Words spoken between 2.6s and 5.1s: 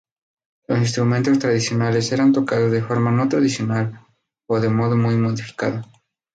de forma no tradicional o de modo